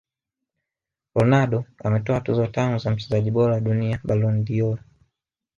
Ronaldo 1.15 1.65
ametwaa 1.83 2.21
tuzo 2.21 2.47
tano 2.47 2.77
za 2.77 2.91
mchezaji 2.91 3.31
bora 3.31 3.53
wa 3.53 3.59
dunia 3.59 3.99
Ballon 4.03 4.45
dOr 4.45 4.79